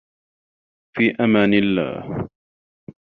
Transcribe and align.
في 0.95 1.11
أمان 1.19 1.53
الله 1.53 2.27